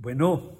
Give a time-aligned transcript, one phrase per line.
[0.00, 0.52] Bueno,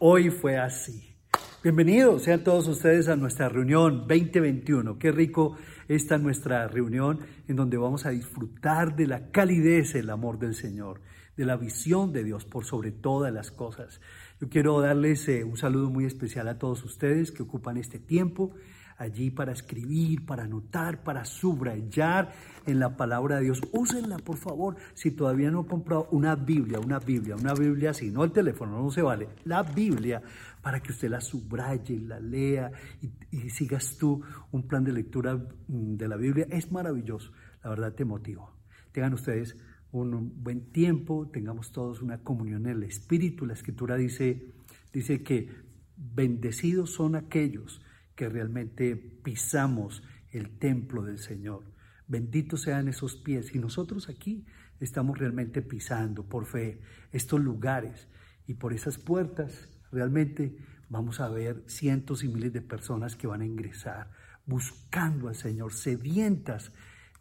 [0.00, 1.14] hoy fue así.
[1.62, 4.98] Bienvenidos sean todos ustedes a nuestra reunión 2021.
[4.98, 5.56] Qué rico
[5.86, 11.02] esta nuestra reunión en donde vamos a disfrutar de la calidez, el amor del Señor,
[11.36, 14.00] de la visión de Dios por sobre todas las cosas.
[14.40, 18.56] Yo quiero darles eh, un saludo muy especial a todos ustedes que ocupan este tiempo
[19.00, 22.32] allí para escribir, para anotar, para subrayar
[22.66, 23.62] en la palabra de Dios.
[23.72, 24.76] Úsenla, por favor.
[24.92, 28.80] Si todavía no han comprado una Biblia, una Biblia, una Biblia, si no el teléfono
[28.80, 30.22] no se vale, la Biblia,
[30.60, 32.70] para que usted la subraye, la lea
[33.00, 36.46] y, sigas tú un plan de lectura mm, de la Biblia.
[36.50, 37.32] Es maravilloso.
[37.64, 38.52] La verdad te motivo.
[38.92, 39.56] Tengan ustedes
[39.92, 43.46] un buen tiempo, tengamos todos una comunión en el Espíritu.
[43.46, 44.52] La Escritura dice,
[44.92, 45.48] dice que
[45.96, 47.80] bendecidos son aquellos
[48.20, 51.64] que realmente pisamos el templo del Señor.
[52.06, 53.54] Benditos sean esos pies.
[53.54, 54.44] Y nosotros aquí
[54.78, 58.08] estamos realmente pisando por fe estos lugares
[58.46, 60.54] y por esas puertas realmente
[60.90, 64.10] vamos a ver cientos y miles de personas que van a ingresar
[64.44, 66.72] buscando al Señor, sedientas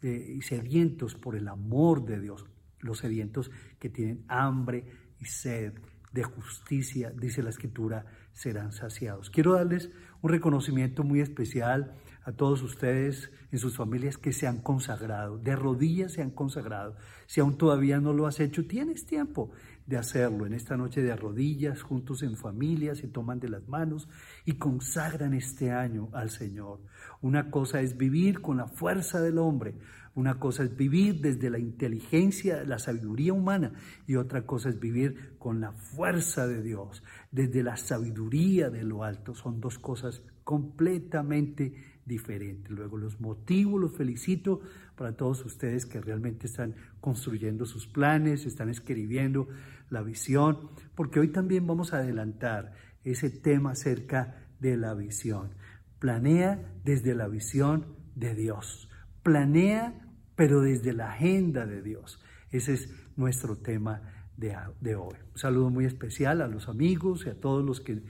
[0.01, 2.45] eh, y sedientos por el amor de Dios,
[2.81, 4.83] los sedientos que tienen hambre
[5.17, 5.75] y sed
[6.11, 9.29] de justicia, dice la escritura, serán saciados.
[9.29, 9.89] Quiero darles
[10.21, 15.55] un reconocimiento muy especial a todos ustedes en sus familias que se han consagrado, de
[15.55, 16.95] rodillas se han consagrado.
[17.25, 19.51] Si aún todavía no lo has hecho, tienes tiempo
[19.85, 20.45] de hacerlo.
[20.45, 24.07] En esta noche de rodillas, juntos en familia, se toman de las manos
[24.45, 26.79] y consagran este año al Señor.
[27.21, 29.75] Una cosa es vivir con la fuerza del hombre,
[30.19, 33.71] una cosa es vivir desde la inteligencia, la sabiduría humana
[34.05, 39.03] y otra cosa es vivir con la fuerza de Dios, desde la sabiduría de lo
[39.03, 39.33] alto.
[39.33, 41.73] Son dos cosas completamente
[42.05, 42.69] diferentes.
[42.69, 44.59] Luego los motivo, los felicito
[44.97, 49.47] para todos ustedes que realmente están construyendo sus planes, están escribiendo
[49.89, 55.51] la visión, porque hoy también vamos a adelantar ese tema acerca de la visión.
[55.99, 58.89] Planea desde la visión de Dios.
[59.23, 60.08] Planea
[60.39, 62.17] pero desde la agenda de Dios.
[62.49, 65.15] Ese es nuestro tema de, de, hoy.
[65.33, 68.03] Un saludo muy especial a los amigos y a todos los que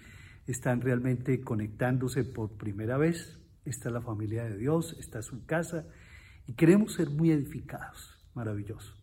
[0.46, 3.40] están realmente conectándose por primera vez.
[3.66, 5.88] Esta es la familia de Dios, esta es su casa
[6.46, 8.16] y queremos ser muy edificados.
[8.36, 8.94] Maravilloso.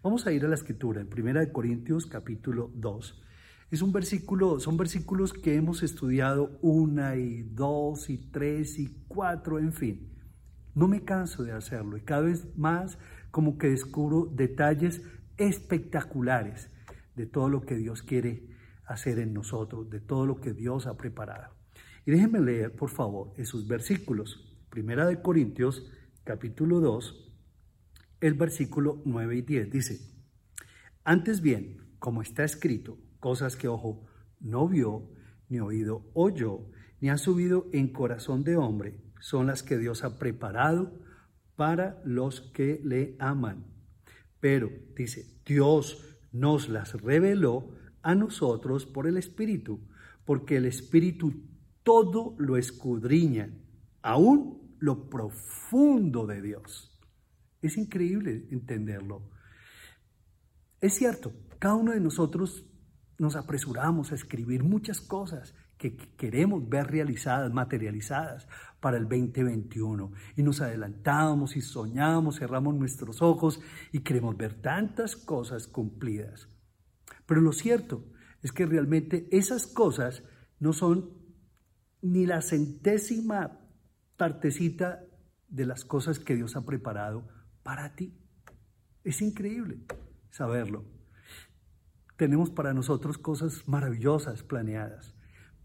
[0.00, 3.20] Vamos a ir a la escritura en 1 Corintios capítulo 2.
[3.72, 9.58] Es un versículo, son versículos que hemos estudiado una y dos y tres y cuatro,
[9.58, 10.15] en fin.
[10.76, 12.98] No me canso de hacerlo y cada vez más
[13.30, 15.00] como que descubro detalles
[15.38, 16.70] espectaculares
[17.14, 18.50] de todo lo que Dios quiere
[18.84, 21.54] hacer en nosotros, de todo lo que Dios ha preparado.
[22.04, 24.54] Y déjenme leer, por favor, esos versículos.
[24.68, 25.90] Primera de Corintios,
[26.24, 27.32] capítulo 2,
[28.20, 30.00] el versículo 9 y 10 dice,
[31.04, 34.04] antes bien, como está escrito, cosas que ojo
[34.40, 35.08] no vio,
[35.48, 36.68] ni oído oyó,
[37.00, 40.92] ni ha subido en corazón de hombre, son las que Dios ha preparado
[41.56, 43.64] para los que le aman.
[44.40, 47.70] Pero, dice, Dios nos las reveló
[48.02, 49.80] a nosotros por el Espíritu,
[50.24, 51.32] porque el Espíritu
[51.82, 53.50] todo lo escudriña,
[54.02, 56.98] aún lo profundo de Dios.
[57.62, 59.30] Es increíble entenderlo.
[60.80, 62.66] Es cierto, cada uno de nosotros
[63.18, 68.48] nos apresuramos a escribir muchas cosas que queremos ver realizadas, materializadas
[68.80, 70.12] para el 2021.
[70.36, 73.60] Y nos adelantamos y soñamos, cerramos nuestros ojos
[73.92, 76.48] y queremos ver tantas cosas cumplidas.
[77.26, 78.04] Pero lo cierto
[78.42, 80.22] es que realmente esas cosas
[80.58, 81.10] no son
[82.00, 83.58] ni la centésima
[84.16, 85.02] partecita
[85.48, 87.28] de las cosas que Dios ha preparado
[87.62, 88.14] para ti.
[89.04, 89.80] Es increíble
[90.30, 90.84] saberlo.
[92.16, 95.15] Tenemos para nosotros cosas maravillosas planeadas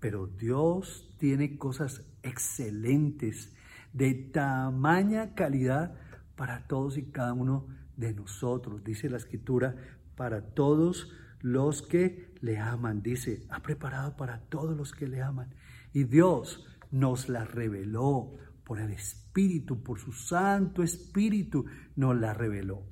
[0.02, 3.56] pero Dios tiene cosas excelentes,
[3.94, 5.96] de tamaña calidad
[6.36, 7.68] para todos y cada uno
[7.98, 8.84] de nosotros.
[8.84, 9.76] Dice la escritura,
[10.16, 11.12] para todos
[11.42, 13.04] los que le aman.
[13.04, 15.54] Dice, ha preparado para todos los que le aman.
[15.94, 18.34] Y Dios nos la reveló
[18.64, 21.66] por el Espíritu, por su Santo Espíritu,
[21.96, 22.84] nos la reveló.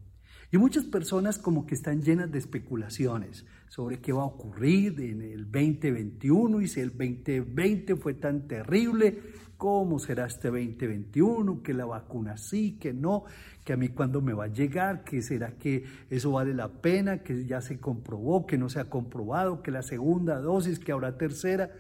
[0.52, 5.22] Y muchas personas como que están llenas de especulaciones sobre qué va a ocurrir en
[5.22, 9.22] el 2021 y si el 2020 fue tan terrible,
[9.58, 11.62] ¿cómo será este 2021?
[11.62, 13.26] Que la vacuna sí, que no,
[13.64, 17.22] que a mí cuándo me va a llegar, que será que eso vale la pena,
[17.22, 21.18] que ya se comprobó, que no se ha comprobado, que la segunda dosis, que habrá
[21.18, 21.72] tercera,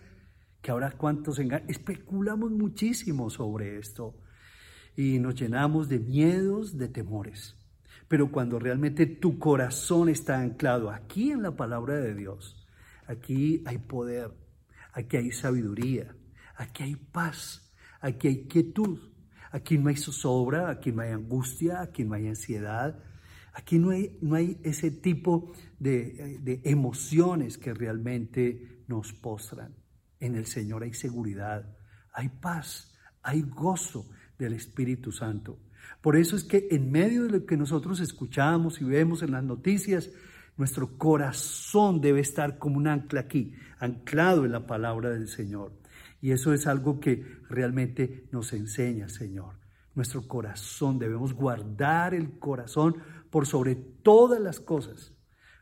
[0.62, 1.70] que habrá cuántos engaños.
[1.70, 4.16] Especulamos muchísimo sobre esto
[4.96, 7.59] y nos llenamos de miedos, de temores.
[8.08, 12.60] Pero cuando realmente tu corazón está anclado aquí en la palabra de Dios,
[13.10, 14.32] Aquí hay poder,
[14.94, 16.16] aquí hay sabiduría,
[16.56, 19.00] aquí hay paz, aquí hay quietud,
[19.50, 23.04] aquí no hay zozobra, aquí no hay angustia, aquí no hay ansiedad,
[23.54, 29.74] aquí no hay, no hay ese tipo de, de emociones que realmente nos postran.
[30.20, 31.76] En el Señor hay seguridad,
[32.14, 32.94] hay paz,
[33.24, 34.08] hay gozo
[34.38, 35.58] del Espíritu Santo.
[36.02, 39.44] Por eso es que en medio de lo que nosotros escuchamos y vemos en las
[39.44, 40.10] noticias,
[40.58, 45.74] nuestro corazón debe estar como un ancla aquí, anclado en la palabra del Señor.
[46.22, 49.56] Y eso es algo que realmente nos enseña, Señor.
[49.96, 52.98] Nuestro corazón, debemos guardar el corazón
[53.30, 55.14] por sobre todas las cosas,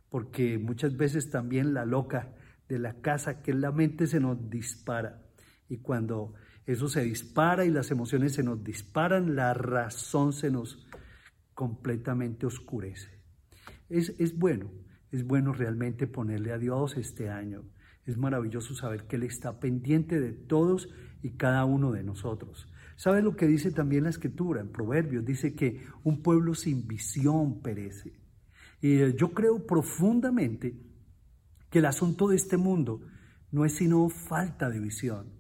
[0.10, 2.34] porque muchas veces también la loca
[2.68, 5.22] de la casa, que la mente, se nos dispara.
[5.70, 6.34] Y cuando
[6.68, 10.86] eso se dispara y las emociones se nos disparan, la razón se nos
[11.54, 13.10] completamente oscurece.
[13.88, 14.70] Es, es bueno,
[15.10, 17.64] es bueno realmente ponerle a Dios este año.
[18.06, 20.90] Es maravilloso saber que Él está pendiente de todos
[21.24, 22.68] y cada uno de nosotros.
[22.98, 25.24] ¿Sabe lo que dice también la escritura en Proverbios?
[25.24, 28.20] Dice que un pueblo sin visión perece.
[28.82, 30.78] Y eh, yo creo profundamente
[31.70, 33.02] que el asunto de este mundo
[33.52, 35.37] no es sino falta de visión.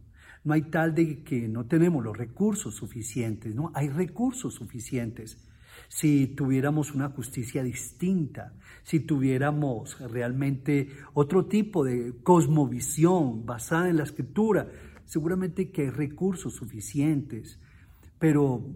[0.48, 5.46] No hay tal de que no tenemos los recursos suficientes, no, hay recursos suficientes.
[5.90, 8.54] Si tuviéramos una justicia distinta,
[8.84, 14.72] si tuviéramos realmente otro tipo de cosmovisión basada en la escritura,
[15.04, 17.60] seguramente que hay recursos suficientes,
[18.18, 18.74] pero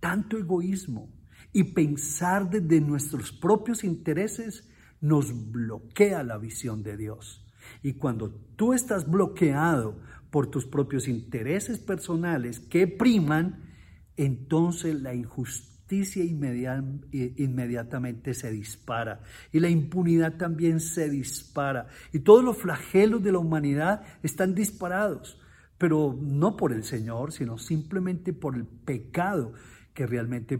[0.00, 1.12] tanto egoísmo
[1.52, 4.68] y pensar desde nuestros propios intereses
[5.00, 7.46] nos bloquea la visión de Dios.
[7.82, 10.00] Y cuando tú estás bloqueado
[10.32, 13.70] por tus propios intereses personales que priman,
[14.16, 19.20] entonces la injusticia inmediatamente se dispara
[19.52, 21.88] y la impunidad también se dispara.
[22.14, 25.38] Y todos los flagelos de la humanidad están disparados,
[25.76, 29.52] pero no por el Señor, sino simplemente por el pecado
[29.92, 30.58] que realmente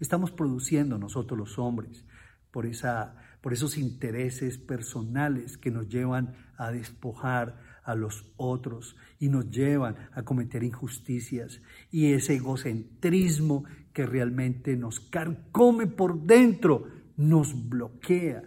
[0.00, 2.04] estamos produciendo nosotros los hombres,
[2.50, 9.30] por, esa, por esos intereses personales que nos llevan a despojar a los otros y
[9.30, 13.64] nos llevan a cometer injusticias y ese egocentrismo
[13.94, 16.86] que realmente nos carcome por dentro
[17.16, 18.42] nos bloquea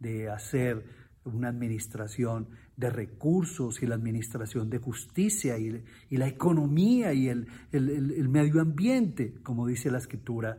[0.00, 0.84] de hacer
[1.22, 8.28] una administración de recursos y la administración de justicia y, la economía y el, el
[8.28, 10.58] medio ambiente, como dice la escritura.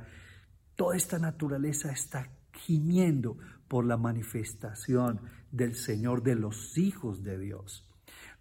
[0.77, 3.37] Toda esta naturaleza está gimiendo
[3.67, 5.19] por la manifestación
[5.51, 7.90] del Señor de los hijos de Dios.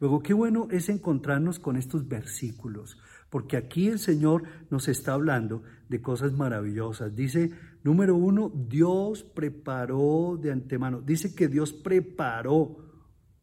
[0.00, 2.98] Luego, qué bueno es encontrarnos con estos versículos,
[3.28, 7.14] porque aquí el Señor nos está hablando de cosas maravillosas.
[7.14, 7.50] Dice,
[7.84, 11.02] número uno, Dios preparó de antemano.
[11.02, 12.78] Dice que Dios preparó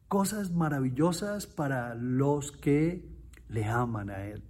[0.08, 3.08] cosas maravillosas para los que
[3.50, 4.44] le aman a Él.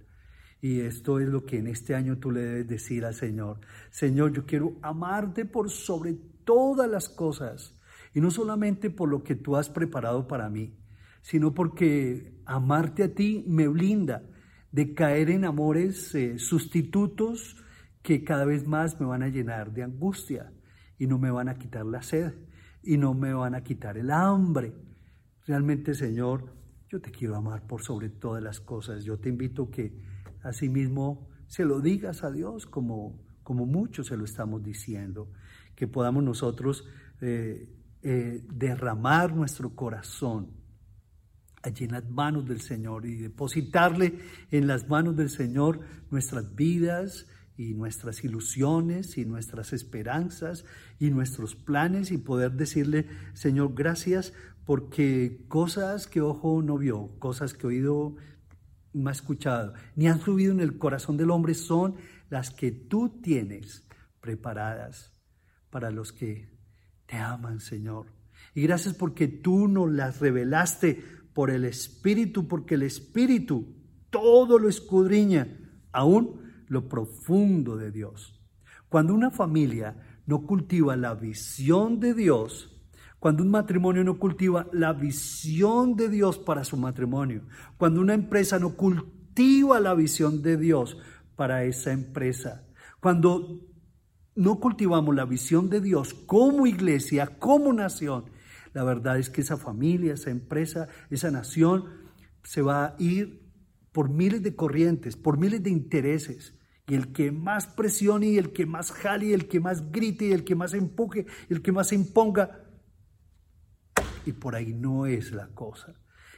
[0.62, 3.60] Y esto es lo que en este año tú le debes decir al Señor.
[3.90, 6.14] Señor, yo quiero amarte por sobre
[6.44, 7.78] todas las cosas.
[8.14, 10.77] Y no solamente por lo que tú has preparado para mí,
[11.22, 14.22] sino porque amarte a ti me blinda
[14.72, 17.56] de caer en amores eh, sustitutos
[18.02, 20.52] que cada vez más me van a llenar de angustia
[20.98, 22.34] y no me van a quitar la sed
[22.82, 24.74] y no me van a quitar el hambre.
[25.46, 26.54] Realmente, Señor,
[26.88, 29.04] yo te quiero amar por sobre todas las cosas.
[29.04, 29.94] Yo te invito que
[30.42, 35.30] asimismo se lo digas a Dios como, como muchos se lo estamos diciendo,
[35.74, 36.86] que podamos nosotros
[37.20, 37.68] eh,
[38.02, 40.57] eh, derramar nuestro corazón
[41.62, 44.18] allí en las manos del Señor y depositarle
[44.50, 50.64] en las manos del Señor nuestras vidas y nuestras ilusiones y nuestras esperanzas
[50.98, 54.32] y nuestros planes y poder decirle, Señor, gracias
[54.64, 58.16] porque cosas que ojo no vio, cosas que oído
[58.92, 61.96] no ha escuchado, ni han subido en el corazón del hombre, son
[62.30, 63.86] las que tú tienes
[64.20, 65.12] preparadas
[65.70, 66.50] para los que
[67.06, 68.06] te aman, Señor.
[68.54, 71.02] Y gracias porque tú nos las revelaste
[71.38, 73.64] por el Espíritu, porque el Espíritu
[74.10, 75.46] todo lo escudriña,
[75.92, 78.42] aún lo profundo de Dios.
[78.88, 82.82] Cuando una familia no cultiva la visión de Dios,
[83.20, 87.42] cuando un matrimonio no cultiva la visión de Dios para su matrimonio,
[87.76, 90.98] cuando una empresa no cultiva la visión de Dios
[91.36, 92.66] para esa empresa,
[92.98, 93.60] cuando
[94.34, 98.24] no cultivamos la visión de Dios como iglesia, como nación,
[98.78, 101.86] la verdad es que esa familia, esa empresa, esa nación
[102.44, 103.50] se va a ir
[103.90, 106.54] por miles de corrientes, por miles de intereses.
[106.86, 110.26] Y el que más presione y el que más jale y el que más grite
[110.26, 112.66] y el que más empuje y el que más imponga,
[114.24, 115.96] y por ahí no es la cosa.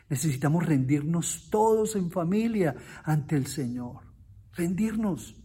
[0.08, 3.98] Necesitamos rendirnos todos en familia ante el Señor.
[4.54, 5.36] Rendirnos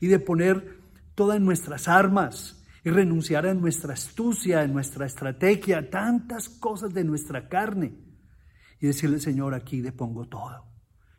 [0.00, 0.80] y de poner
[1.14, 7.02] todas nuestras armas y renunciar a nuestra astucia, a nuestra estrategia, a tantas cosas de
[7.02, 7.94] nuestra carne
[8.78, 10.66] y decirle, Señor, aquí le pongo todo.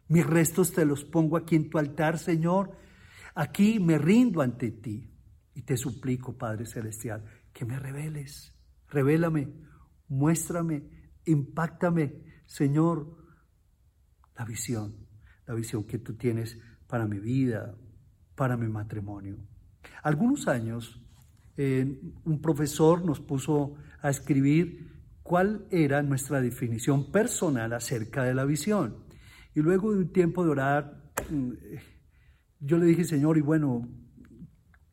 [0.08, 2.78] Mis restos te los pongo aquí en tu altar, Señor.
[3.34, 5.12] Aquí me rindo ante ti
[5.56, 8.54] y te suplico, Padre Celestial, que me reveles.
[8.90, 9.52] Revélame,
[10.08, 10.84] muéstrame,
[11.26, 13.18] impactame, Señor,
[14.38, 14.96] la visión,
[15.48, 17.76] la visión que tú tienes para mi vida,
[18.36, 19.38] para mi matrimonio.
[20.04, 21.02] Algunos años,
[21.58, 28.98] un profesor nos puso a escribir cuál era nuestra definición personal acerca de la visión.
[29.56, 31.52] Y luego de un tiempo de orar, mm,
[32.60, 33.88] yo le dije, Señor, y bueno,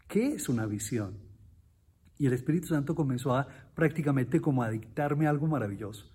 [0.09, 1.19] ¿qué es una visión?
[2.17, 6.11] Y el Espíritu Santo comenzó a prácticamente como a dictarme algo maravilloso.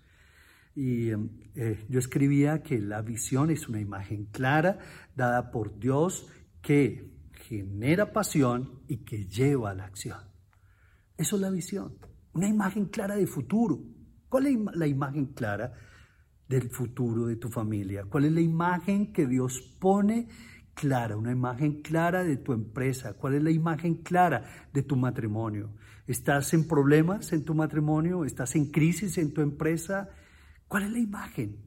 [0.74, 1.10] Y
[1.56, 4.80] eh, yo escribía que la visión es una imagen clara
[5.16, 6.28] dada por Dios
[6.62, 7.12] que
[7.48, 10.20] genera pasión y que lleva a la acción.
[11.18, 11.98] Eso es la visión,
[12.34, 13.82] una imagen clara de futuro.
[14.30, 15.74] ¿Cuál es la imagen clara
[16.48, 18.06] del futuro de tu familia?
[18.06, 20.28] ¿Cuál es la imagen que Dios pone
[20.76, 23.14] clara, una imagen clara de tu empresa?
[23.16, 25.74] ¿Cuál es la imagen clara de tu matrimonio?
[26.06, 28.24] ¿Estás en problemas en tu matrimonio?
[28.24, 30.10] ¿Estás en crisis en tu empresa?
[30.68, 31.58] ¿Cuál es la imagen?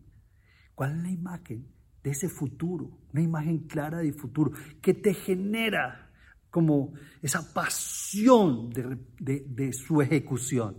[0.77, 1.67] ¿Cuál es la imagen
[2.05, 3.01] de ese futuro?
[3.13, 6.10] Una imagen clara de futuro que te genera
[6.51, 6.93] como
[7.23, 10.77] esa pasión de, de su ejecución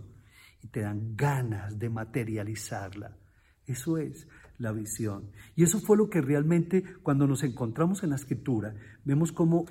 [0.62, 3.16] y te dan ganas de materializarla.
[3.66, 5.30] Eso es la visión.
[5.56, 8.74] Y eso fue lo que realmente cuando nos encontramos en la escritura,
[9.04, 9.66] vemos como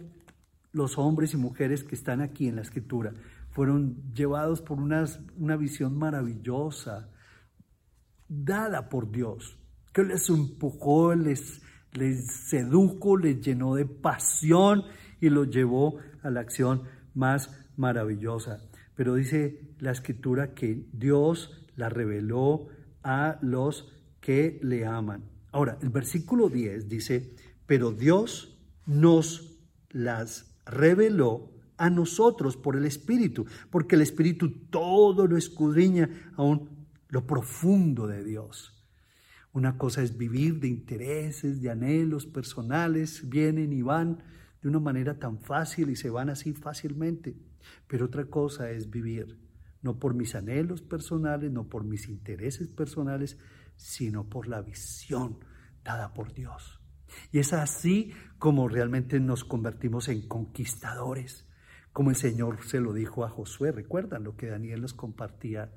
[0.73, 3.13] los hombres y mujeres que están aquí en la escritura
[3.51, 5.05] fueron llevados por una,
[5.37, 7.09] una visión maravillosa,
[8.27, 9.59] dada por Dios,
[9.93, 14.83] que les empujó, les, les sedujo, les llenó de pasión
[15.21, 18.59] y los llevó a la acción más maravillosa.
[18.95, 22.67] Pero dice la escritura que Dios la reveló
[23.03, 25.23] a los que le aman.
[25.51, 27.33] Ahora, el versículo 10 dice,
[27.65, 29.57] pero Dios nos
[29.89, 36.69] las reveló a nosotros por el Espíritu, porque el Espíritu todo lo escudriña aún
[37.09, 38.77] lo profundo de Dios.
[39.53, 44.23] Una cosa es vivir de intereses, de anhelos personales, vienen y van
[44.61, 47.35] de una manera tan fácil y se van así fácilmente.
[47.87, 49.39] Pero otra cosa es vivir
[49.81, 53.37] no por mis anhelos personales, no por mis intereses personales,
[53.75, 55.39] sino por la visión
[55.83, 56.79] dada por Dios.
[57.31, 61.47] Y es así como realmente nos convertimos en conquistadores,
[61.91, 63.71] como el Señor se lo dijo a Josué.
[63.71, 65.73] Recuerdan lo que Daniel nos compartía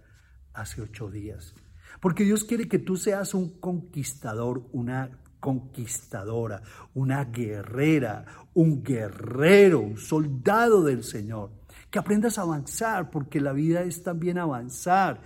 [0.52, 1.54] hace ocho días.
[2.00, 6.62] Porque Dios quiere que tú seas un conquistador, una conquistadora,
[6.94, 8.24] una guerrera,
[8.54, 11.50] un guerrero, un soldado del Señor
[11.90, 15.20] que aprendas a avanzar, porque la vida es también avanzar.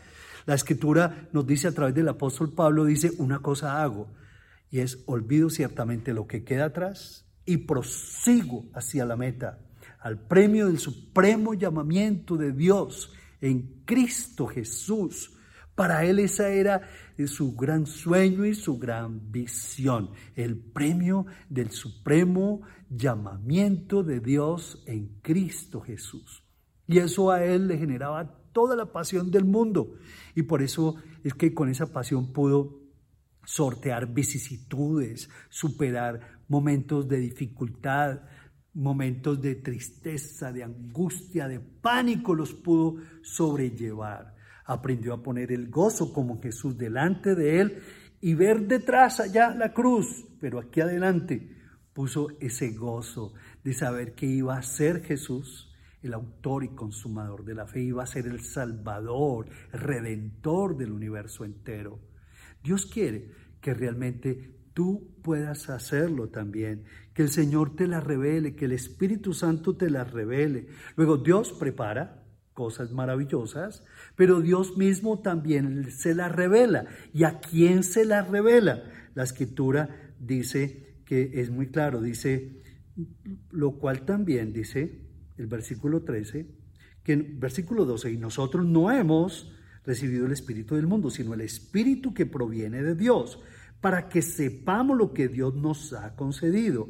[0.45, 4.09] La escritura nos dice a través del apóstol Pablo, dice, una cosa hago,
[4.73, 9.61] y es olvido ciertamente lo que queda atrás y prosigo hacia la meta,
[10.01, 15.38] al premio del supremo llamamiento de Dios en Cristo Jesús.
[15.79, 16.89] Para él esa era
[17.29, 25.21] su gran sueño y su gran visión, el premio del supremo llamamiento de Dios en
[25.23, 26.43] Cristo Jesús.
[26.89, 29.95] Y eso a él le generaba toda la pasión del mundo.
[30.35, 32.81] Y por eso es que con esa pasión pudo
[33.45, 38.23] sortear vicisitudes, superar momentos de dificultad,
[38.75, 44.38] momentos de tristeza, de angustia, de pánico, los pudo sobrellevar.
[44.69, 47.83] Aprendió a poner el gozo como Jesús delante de él
[48.21, 51.57] y ver detrás allá la cruz, pero aquí adelante
[51.93, 53.33] puso ese gozo
[53.65, 58.03] de saber que iba a ser Jesús el autor y consumador de la fe, iba
[58.03, 61.99] a ser el salvador, el redentor del universo entero.
[62.63, 66.85] Dios quiere que realmente tú puedas hacerlo también,
[67.15, 70.69] que el Señor te la revele, que el Espíritu Santo te la revele.
[70.95, 72.25] Luego Dios prepara
[72.59, 73.85] cosas maravillosas,
[74.17, 76.87] pero Dios mismo también se la revela.
[77.15, 78.83] ¿Y a quién se la revela?
[79.15, 82.61] La escritura dice que es muy claro, dice,
[83.53, 86.49] lo cual también dice, el versículo 13,
[87.05, 91.43] que en versículo 12, y nosotros no hemos recibido el Espíritu del mundo, sino el
[91.43, 93.39] Espíritu que proviene de Dios,
[93.81, 96.89] para que sepamos lo que Dios nos ha concedido.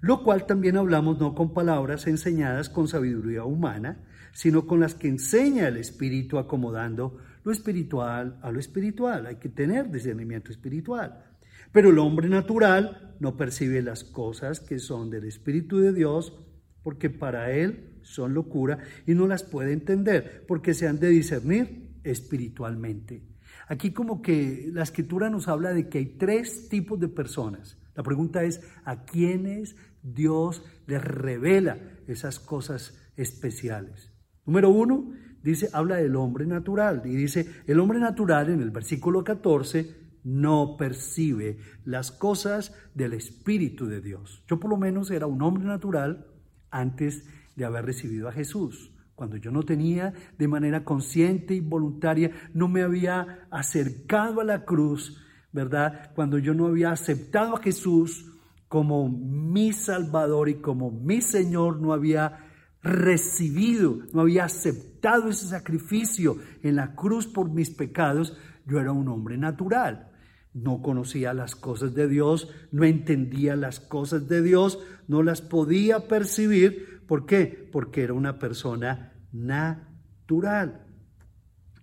[0.00, 4.02] Lo cual también hablamos no con palabras enseñadas con sabiduría humana,
[4.34, 9.26] sino con las que enseña el Espíritu acomodando lo espiritual a lo espiritual.
[9.26, 11.24] Hay que tener discernimiento espiritual.
[11.72, 16.36] Pero el hombre natural no percibe las cosas que son del Espíritu de Dios
[16.82, 21.98] porque para él son locura y no las puede entender porque se han de discernir
[22.02, 23.22] espiritualmente.
[23.68, 27.78] Aquí como que la escritura nos habla de que hay tres tipos de personas.
[27.94, 34.13] La pregunta es, ¿a quiénes Dios les revela esas cosas especiales?
[34.46, 39.24] Número uno, dice, habla del hombre natural y dice, el hombre natural en el versículo
[39.24, 44.42] 14 no percibe las cosas del Espíritu de Dios.
[44.48, 46.26] Yo por lo menos era un hombre natural
[46.70, 47.24] antes
[47.56, 48.90] de haber recibido a Jesús.
[49.14, 54.64] Cuando yo no tenía de manera consciente y voluntaria, no me había acercado a la
[54.64, 55.22] cruz,
[55.52, 56.10] ¿verdad?
[56.16, 58.32] Cuando yo no había aceptado a Jesús
[58.66, 62.43] como mi Salvador y como mi Señor, no había
[62.84, 68.36] recibido, no había aceptado ese sacrificio en la cruz por mis pecados,
[68.66, 70.10] yo era un hombre natural.
[70.52, 76.06] No conocía las cosas de Dios, no entendía las cosas de Dios, no las podía
[76.06, 77.02] percibir.
[77.08, 77.68] ¿Por qué?
[77.72, 80.86] Porque era una persona natural.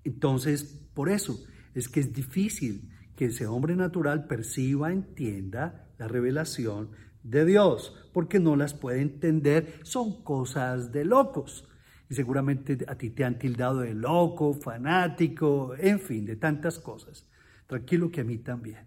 [0.03, 1.43] Entonces, por eso
[1.73, 6.91] es que es difícil que ese hombre natural perciba, entienda la revelación
[7.23, 11.67] de Dios, porque no las puede entender, son cosas de locos.
[12.09, 17.25] Y seguramente a ti te han tildado de loco, fanático, en fin, de tantas cosas.
[17.67, 18.85] Tranquilo que a mí también,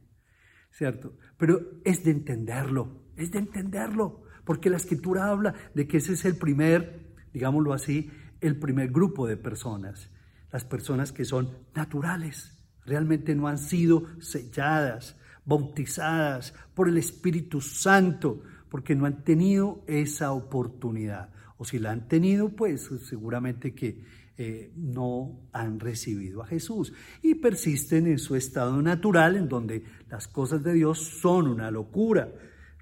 [0.71, 1.17] ¿cierto?
[1.38, 6.25] Pero es de entenderlo, es de entenderlo, porque la escritura habla de que ese es
[6.26, 8.11] el primer, digámoslo así,
[8.43, 10.11] el primer grupo de personas,
[10.53, 18.43] las personas que son naturales, realmente no han sido selladas, bautizadas por el Espíritu Santo,
[18.69, 21.31] porque no han tenido esa oportunidad.
[21.57, 24.03] O si la han tenido, pues seguramente que
[24.37, 30.27] eh, no han recibido a Jesús y persisten en su estado natural en donde las
[30.27, 32.33] cosas de Dios son una locura,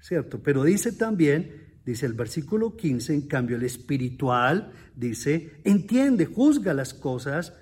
[0.01, 0.41] ¿cierto?
[0.41, 6.95] Pero dice también, dice el versículo 15, en cambio el espiritual dice, entiende, juzga las
[6.95, 7.53] cosas,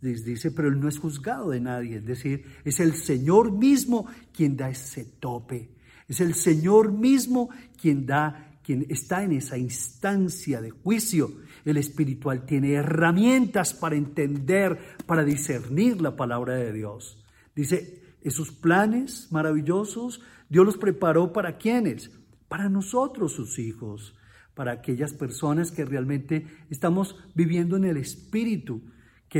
[0.00, 4.56] dice, pero él no es juzgado de nadie, es decir, es el Señor mismo quien
[4.56, 5.70] da ese tope,
[6.08, 7.48] es el Señor mismo
[7.80, 11.30] quien da, quien está en esa instancia de juicio
[11.66, 17.22] el espiritual tiene herramientas para entender, para discernir la palabra de Dios.
[17.56, 22.12] Dice, esos planes maravillosos, Dios los preparó para quienes?
[22.46, 24.14] Para nosotros, sus hijos,
[24.54, 28.82] para aquellas personas que realmente estamos viviendo en el espíritu,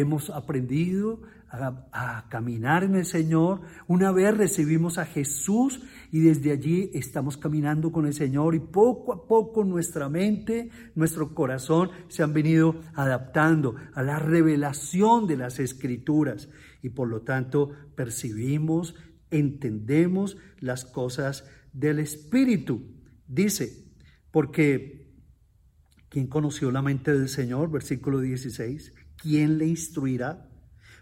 [0.01, 3.61] hemos aprendido a, caminar en el Señor.
[3.87, 5.81] Una vez recibimos a Jesús
[6.11, 11.35] y desde allí estamos caminando con el Señor y poco a poco nuestra mente, nuestro
[11.35, 16.49] corazón se han venido adaptando a la revelación de las escrituras
[16.83, 18.95] y por lo tanto percibimos,
[19.31, 22.83] entendemos las cosas del Espíritu.
[23.27, 23.85] Dice,
[24.31, 25.11] porque
[26.09, 27.71] ¿quién conoció la mente del Señor?
[27.71, 28.93] Versículo 16.
[29.17, 30.49] ¿Quién le instruirá?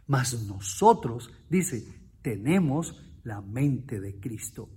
[0.06, 1.84] Mas nosotros, dice,
[2.22, 4.68] tenemos la mente de Cristo.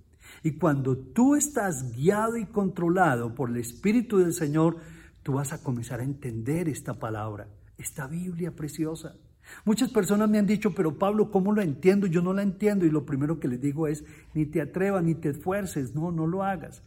[0.43, 4.77] Y cuando tú estás guiado y controlado por el Espíritu del Señor,
[5.23, 7.47] tú vas a comenzar a entender esta palabra,
[7.77, 9.15] esta Biblia preciosa.
[9.63, 12.07] Muchas personas me han dicho, pero Pablo, ¿cómo lo entiendo?
[12.07, 12.85] Yo no la entiendo.
[12.85, 16.27] Y lo primero que les digo es, ni te atrevas, ni te esfuerces, no, no
[16.27, 16.83] lo hagas.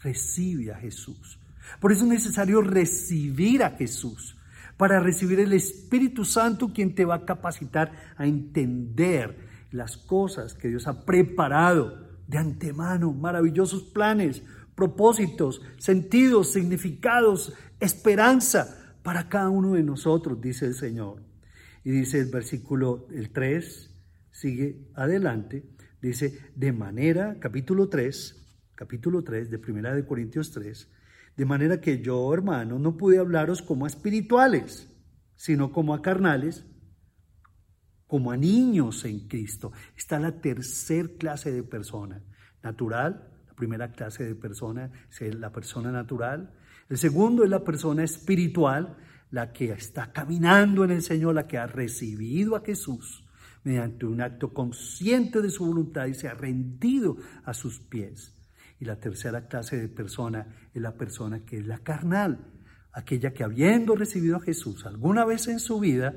[0.00, 1.38] Recibe a Jesús.
[1.80, 4.37] Por eso es necesario recibir a Jesús
[4.78, 9.36] para recibir el Espíritu Santo quien te va a capacitar a entender
[9.70, 14.42] las cosas que Dios ha preparado de antemano, maravillosos planes,
[14.74, 21.22] propósitos, sentidos, significados, esperanza para cada uno de nosotros, dice el Señor.
[21.82, 23.90] Y dice el versículo el 3,
[24.30, 25.64] sigue adelante,
[26.00, 30.88] dice, de manera, capítulo 3, capítulo 3 de Primera de Corintios 3,
[31.38, 34.88] de manera que yo, hermano, no pude hablaros como a espirituales,
[35.36, 36.66] sino como a carnales,
[38.08, 39.70] como a niños en Cristo.
[39.96, 42.24] Está la tercer clase de persona.
[42.60, 46.52] Natural, la primera clase de persona es la persona natural.
[46.88, 48.96] El segundo es la persona espiritual,
[49.30, 53.24] la que está caminando en el Señor, la que ha recibido a Jesús
[53.62, 58.37] mediante un acto consciente de su voluntad y se ha rendido a sus pies.
[58.78, 62.52] Y la tercera clase de persona es la persona que es la carnal,
[62.92, 66.14] aquella que habiendo recibido a Jesús alguna vez en su vida,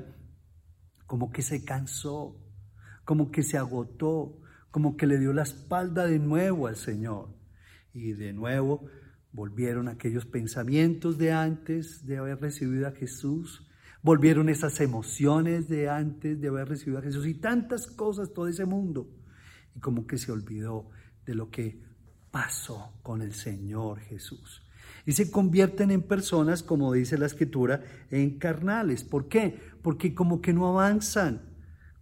[1.06, 2.40] como que se cansó,
[3.04, 7.36] como que se agotó, como que le dio la espalda de nuevo al Señor.
[7.92, 8.86] Y de nuevo
[9.32, 13.68] volvieron aquellos pensamientos de antes de haber recibido a Jesús,
[14.04, 18.64] Volvieron esas emociones de antes de haber recibido a Jesús y tantas cosas, todo ese
[18.64, 19.08] mundo.
[19.76, 20.90] Y como que se olvidó
[21.24, 21.80] de lo que
[22.32, 24.62] pasó con el Señor Jesús.
[25.06, 29.04] Y se convierten en personas, como dice la escritura, en carnales.
[29.04, 29.56] ¿Por qué?
[29.82, 31.42] Porque como que no avanzan,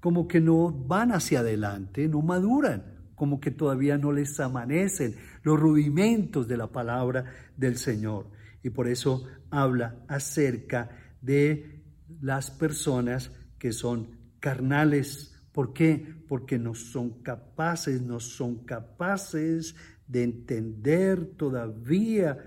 [0.00, 5.58] como que no van hacia adelante, no maduran, como que todavía no les amanecen los
[5.58, 7.24] rudimentos de la palabra
[7.56, 8.30] del Señor.
[8.62, 10.90] Y por eso habla acerca
[11.20, 11.82] de
[12.20, 15.34] las personas que son carnales.
[15.52, 16.22] ¿Por qué?
[16.28, 19.74] Porque no son capaces, no son capaces
[20.10, 22.38] de entender todavía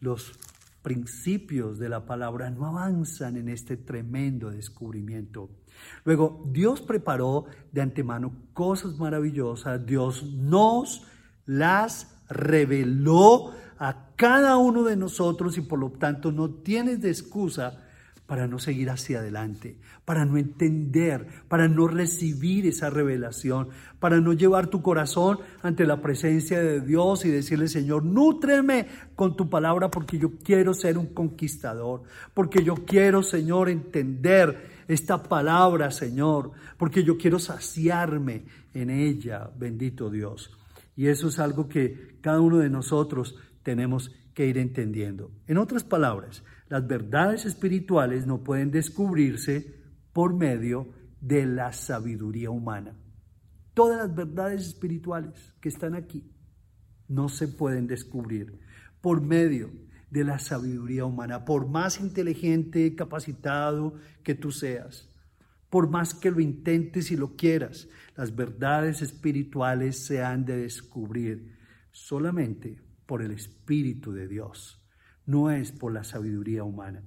[0.00, 0.32] los
[0.82, 5.50] principios de la palabra, no avanzan en este tremendo descubrimiento.
[6.04, 11.06] Luego, Dios preparó de antemano cosas maravillosas, Dios nos
[11.46, 17.84] las reveló a cada uno de nosotros y por lo tanto no tienes de excusa
[18.32, 23.68] para no seguir hacia adelante, para no entender, para no recibir esa revelación,
[24.00, 29.36] para no llevar tu corazón ante la presencia de Dios y decirle, Señor, nútreme con
[29.36, 35.90] tu palabra porque yo quiero ser un conquistador, porque yo quiero, Señor, entender esta palabra,
[35.90, 40.50] Señor, porque yo quiero saciarme en ella, bendito Dios.
[40.96, 45.30] Y eso es algo que cada uno de nosotros tenemos que ir entendiendo.
[45.46, 49.78] En otras palabras, las verdades espirituales no pueden descubrirse
[50.14, 50.88] por medio
[51.20, 52.96] de la sabiduría humana.
[53.74, 56.32] Todas las verdades espirituales que están aquí
[57.08, 58.58] no se pueden descubrir
[59.02, 59.70] por medio
[60.08, 65.10] de la sabiduría humana, por más inteligente, capacitado que tú seas,
[65.68, 71.54] por más que lo intentes y lo quieras, las verdades espirituales se han de descubrir
[71.90, 74.81] solamente por el Espíritu de Dios
[75.32, 77.02] no es por la sabiduría humana.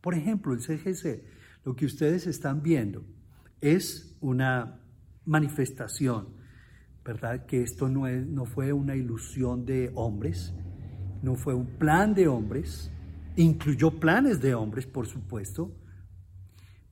[0.00, 1.22] Por ejemplo, el CGC,
[1.64, 3.04] lo que ustedes están viendo
[3.60, 4.80] es una
[5.26, 6.28] manifestación,
[7.04, 7.44] ¿verdad?
[7.44, 10.54] Que esto no, es, no fue una ilusión de hombres,
[11.22, 12.90] no fue un plan de hombres,
[13.36, 15.76] incluyó planes de hombres, por supuesto,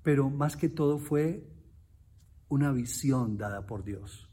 [0.03, 1.49] pero más que todo fue
[2.49, 4.26] una visión dada por Dios,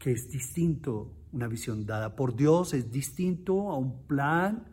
[0.00, 4.64] que es distinto una visión dada por Dios es distinto a un plan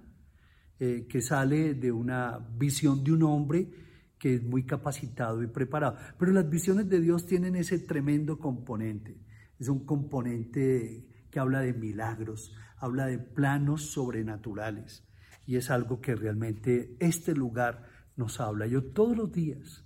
[0.80, 3.70] eh, que sale de una visión de un hombre
[4.18, 5.98] que es muy capacitado y preparado.
[6.18, 9.22] Pero las visiones de Dios tienen ese tremendo componente.
[9.60, 15.04] Es un componente que habla de milagros, habla de planos sobrenaturales.
[15.46, 17.86] Y es algo que realmente este lugar
[18.16, 18.66] nos habla.
[18.66, 19.86] Yo todos los días,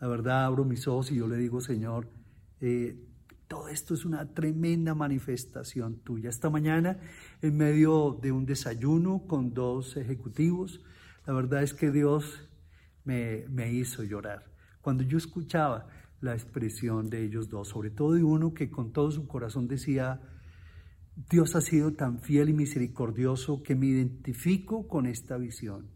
[0.00, 2.10] la verdad, abro mis ojos y yo le digo, Señor,
[2.60, 3.09] eh,
[3.50, 6.30] todo esto es una tremenda manifestación tuya.
[6.30, 7.00] Esta mañana,
[7.42, 10.80] en medio de un desayuno con dos ejecutivos,
[11.26, 12.48] la verdad es que Dios
[13.02, 14.44] me, me hizo llorar.
[14.80, 15.88] Cuando yo escuchaba
[16.20, 20.20] la expresión de ellos dos, sobre todo de uno que con todo su corazón decía,
[21.28, 25.90] Dios ha sido tan fiel y misericordioso que me identifico con esta visión.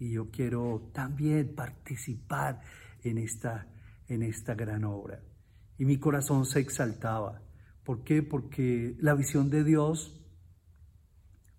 [0.00, 2.60] Y yo quiero también participar
[3.04, 3.68] en esta,
[4.08, 5.22] en esta gran obra
[5.82, 7.42] y mi corazón se exaltaba.
[7.82, 8.22] ¿Por qué?
[8.22, 10.24] Porque la visión de Dios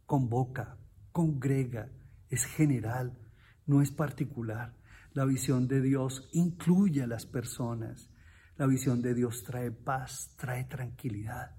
[0.05, 0.77] convoca,
[1.11, 1.89] congrega,
[2.29, 3.19] es general,
[3.65, 4.77] no es particular.
[5.11, 8.09] La visión de Dios incluye a las personas.
[8.55, 11.57] La visión de Dios trae paz, trae tranquilidad,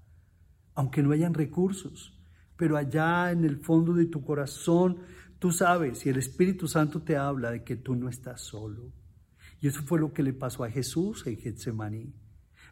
[0.73, 2.19] aunque no hayan recursos.
[2.57, 5.03] Pero allá en el fondo de tu corazón,
[5.37, 8.91] tú sabes, y el Espíritu Santo te habla de que tú no estás solo.
[9.61, 12.24] Y eso fue lo que le pasó a Jesús en Getsemaní.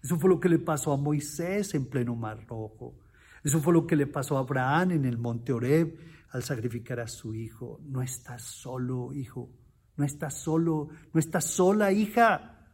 [0.03, 2.99] Eso fue lo que le pasó a Moisés en pleno mar rojo.
[3.41, 5.97] Eso fue lo que le pasó a Abraham en el monte Oreb
[6.31, 7.79] al sacrificar a su hijo.
[7.85, 9.49] No estás solo, hijo.
[9.95, 10.89] No estás solo.
[11.13, 12.67] No estás sola, hija.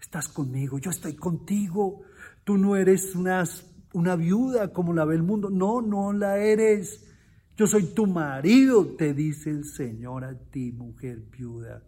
[0.00, 0.78] Estás conmigo.
[0.78, 2.02] Yo estoy contigo.
[2.42, 3.44] Tú no eres una,
[3.92, 5.50] una viuda como la ve el mundo.
[5.50, 7.06] No, no la eres.
[7.56, 11.82] Yo soy tu marido, te dice el Señor a ti, mujer viuda.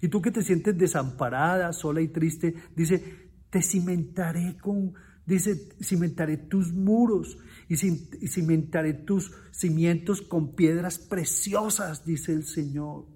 [0.00, 4.94] Y tú que te sientes desamparada, sola y triste, dice, te cimentaré con,
[5.26, 13.06] dice, cimentaré tus muros y cimentaré tus cimientos con piedras preciosas, dice el Señor.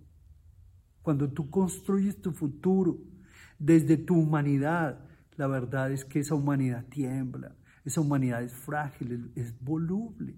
[1.03, 2.99] Cuando tú construyes tu futuro
[3.59, 5.05] desde tu humanidad,
[5.37, 10.37] la verdad es que esa humanidad tiembla, esa humanidad es frágil, es voluble.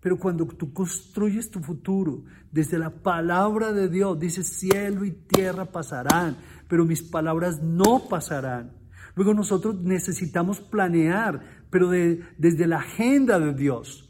[0.00, 5.64] Pero cuando tú construyes tu futuro desde la palabra de Dios, dice cielo y tierra
[5.64, 6.36] pasarán,
[6.68, 8.81] pero mis palabras no pasarán.
[9.14, 14.08] Luego nosotros necesitamos planear, pero desde la agenda de Dios.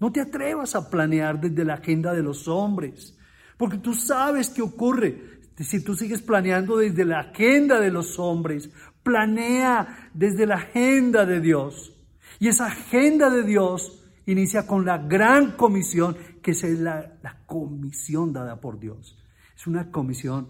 [0.00, 3.16] No te atrevas a planear desde la agenda de los hombres,
[3.56, 5.40] porque tú sabes qué ocurre.
[5.58, 8.70] Si tú sigues planeando desde la agenda de los hombres,
[9.04, 11.96] planea desde la agenda de Dios.
[12.40, 18.32] Y esa agenda de Dios inicia con la gran comisión, que es la, la comisión
[18.32, 19.16] dada por Dios.
[19.54, 20.48] Es una comisión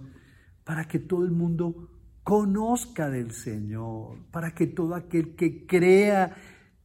[0.65, 1.91] para que todo el mundo
[2.25, 6.37] conozca del Señor, para que todo aquel que crea,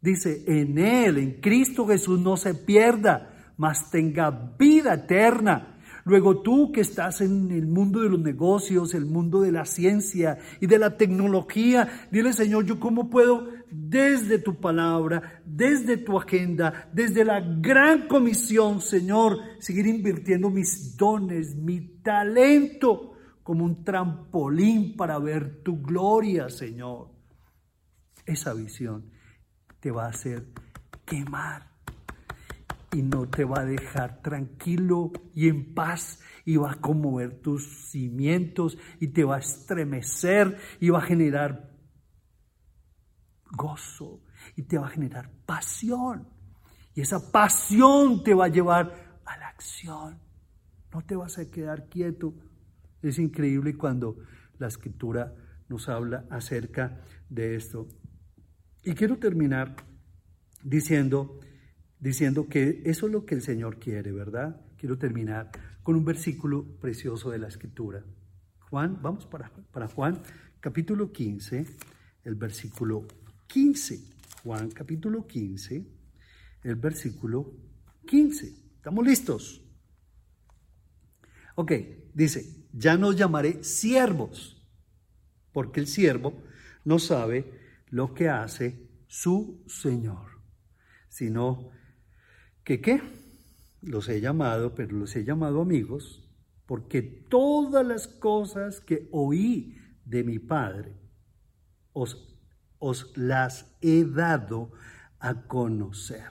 [0.02, 5.76] dice, en Él, en Cristo Jesús, no se pierda, mas tenga vida eterna.
[6.06, 10.38] Luego tú que estás en el mundo de los negocios, el mundo de la ciencia
[10.62, 16.90] y de la tecnología, dile Señor, yo cómo puedo desde tu palabra, desde tu agenda,
[16.94, 23.17] desde la gran comisión, Señor, seguir invirtiendo mis dones, mi talento
[23.48, 27.14] como un trampolín para ver tu gloria, Señor.
[28.26, 29.10] Esa visión
[29.80, 30.50] te va a hacer
[31.06, 31.72] quemar
[32.92, 37.90] y no te va a dejar tranquilo y en paz y va a conmover tus
[37.90, 41.74] cimientos y te va a estremecer y va a generar
[43.52, 44.26] gozo
[44.58, 46.28] y te va a generar pasión.
[46.96, 50.20] Y esa pasión te va a llevar a la acción.
[50.92, 52.34] No te vas a quedar quieto.
[53.10, 54.18] Es increíble cuando
[54.60, 55.34] la escritura
[55.70, 57.88] nos habla acerca de esto.
[58.84, 59.76] Y quiero terminar
[60.64, 61.40] diciendo
[62.00, 64.62] diciendo que eso es lo que el Señor quiere, ¿verdad?
[64.78, 65.52] Quiero terminar
[65.84, 68.04] con un versículo precioso de la Escritura.
[68.70, 70.22] Juan, vamos para, para Juan,
[70.60, 71.66] capítulo 15,
[72.24, 73.08] el versículo
[73.48, 74.00] 15.
[74.44, 75.88] Juan, capítulo 15,
[76.64, 77.54] el versículo
[78.06, 78.48] 15.
[78.76, 79.67] ¿Estamos listos?
[81.60, 81.72] Ok,
[82.14, 84.64] dice, ya no llamaré siervos,
[85.52, 86.44] porque el siervo
[86.86, 87.52] no sabe
[87.90, 90.40] lo que hace su Señor,
[91.10, 91.72] sino
[92.68, 93.02] ¿Que qué?
[93.82, 96.30] Los he llamado, pero los he llamado amigos,
[96.66, 100.94] porque todas las cosas que oí de mi Padre
[101.94, 102.38] os,
[102.78, 104.74] os las he dado
[105.18, 106.30] a conocer.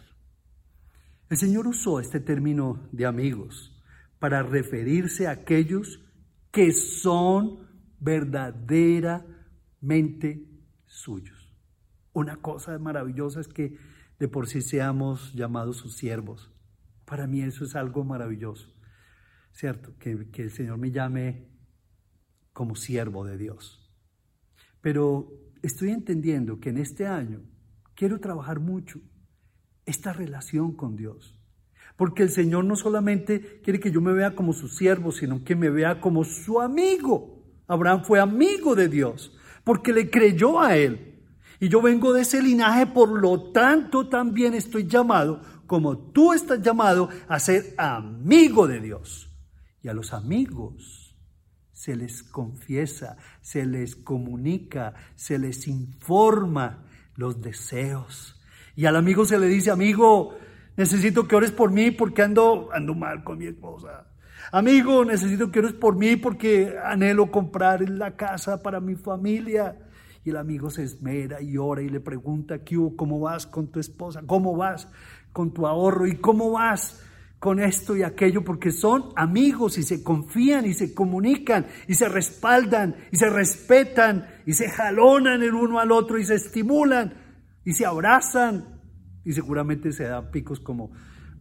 [1.30, 3.75] El Señor usó este término de amigos
[4.18, 6.00] para referirse a aquellos
[6.50, 7.66] que son
[8.00, 10.48] verdaderamente
[10.86, 11.54] suyos.
[12.12, 13.76] Una cosa maravillosa es que
[14.18, 16.50] de por sí seamos llamados sus siervos.
[17.04, 18.74] Para mí eso es algo maravilloso,
[19.52, 19.94] ¿cierto?
[19.98, 21.48] Que, el Señor me llame
[22.52, 23.92] como siervo de Dios.
[24.80, 25.30] Pero
[25.62, 27.42] estoy entendiendo que en este año
[27.94, 29.00] quiero trabajar mucho
[29.84, 31.35] esta relación con Dios.
[31.96, 35.56] Porque el Señor no solamente quiere que yo me vea como su siervo, sino que
[35.56, 37.42] me vea como su amigo.
[37.66, 39.32] Abraham fue amigo de Dios
[39.64, 41.24] porque le creyó a Él.
[41.58, 46.62] Y yo vengo de ese linaje, por lo tanto también estoy llamado, como tú estás
[46.62, 49.28] llamado, a ser amigo de Dios.
[49.82, 51.16] Y a los amigos
[51.72, 56.84] se les confiesa, se les comunica, se les informa
[57.16, 58.40] los deseos.
[58.76, 60.36] Y al amigo se le dice, amigo,
[60.76, 64.06] necesito que ores por mí porque ando, ando mal con mi esposa.
[64.52, 69.76] Amigo, necesito que ores por mí porque anhelo comprar la casa para mi familia.
[70.24, 73.80] Y el amigo se esmera y ora y le pregunta, ¿qué ¿Cómo vas con tu
[73.80, 74.22] esposa?
[74.26, 74.88] ¿Cómo vas
[75.32, 76.06] con tu ahorro?
[76.06, 77.02] ¿Y cómo vas
[77.38, 78.42] con esto y aquello?
[78.42, 84.26] Porque son amigos y se confían y se comunican y se respaldan y se respetan
[84.46, 87.14] y se jalonan el uno al otro y se estimulan
[87.64, 88.75] y se abrazan.
[89.26, 90.92] Y seguramente se dan picos como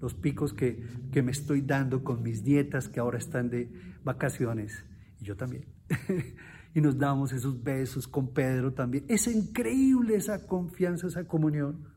[0.02, 3.72] los picos que, que me estoy dando con mis nietas que ahora están de
[4.04, 4.84] vacaciones.
[5.22, 5.66] Y yo también.
[6.74, 9.06] y nos damos esos besos con Pedro también.
[9.08, 11.88] Es increíble esa confianza, esa comunión.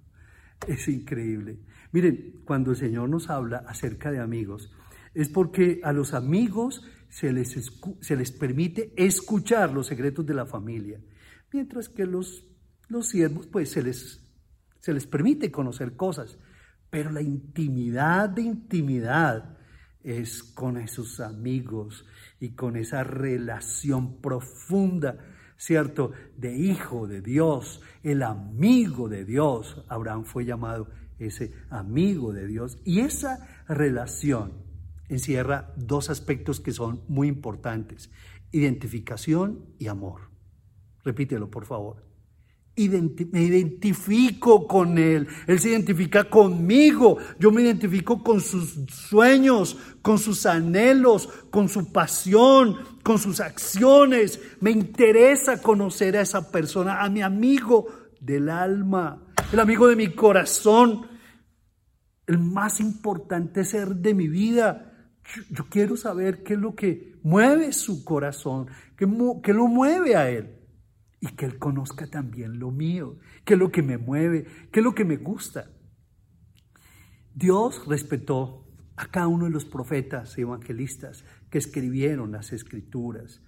[0.67, 1.59] Es increíble.
[1.91, 4.71] Miren, cuando el Señor nos habla acerca de amigos,
[5.15, 10.47] es porque a los amigos se les, se les permite escuchar los secretos de la
[10.47, 11.01] familia,
[11.53, 12.45] mientras que los,
[12.89, 14.28] los siervos, pues se les,
[14.81, 16.39] se les permite conocer cosas,
[16.91, 19.57] pero la intimidad de intimidad
[20.03, 22.07] es con esos amigos
[22.41, 25.19] y con esa relación profunda,
[25.57, 26.13] ¿cierto?
[26.37, 29.85] De hijo de Dios, el amigo de Dios.
[29.89, 30.89] Abraham fue llamado
[31.19, 32.79] ese amigo de Dios.
[32.85, 34.53] Y esa relación
[35.09, 38.11] encierra dos aspectos que son muy importantes,
[38.53, 40.31] identificación y amor.
[41.05, 42.08] Repítelo, por favor
[42.87, 50.19] me identifico con Él, Él se identifica conmigo, yo me identifico con sus sueños, con
[50.19, 54.41] sus anhelos, con su pasión, con sus acciones.
[54.61, 57.87] Me interesa conocer a esa persona, a mi amigo
[58.21, 61.07] del alma, el amigo de mi corazón,
[62.27, 64.93] el más importante ser de mi vida.
[65.51, 69.07] Yo, quiero saber qué es lo que mueve su corazón, qué,
[69.53, 70.58] lo mueve a Él.
[71.21, 74.85] Y que Él conozca también lo mío, qué es lo que me mueve, qué es
[74.85, 75.71] lo que me gusta.
[77.35, 78.65] Dios respetó
[78.97, 83.41] a cada uno de los profetas y evangelistas que escribieron las escrituras.